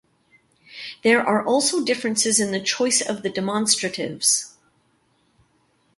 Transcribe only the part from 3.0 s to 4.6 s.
of the demonstratives.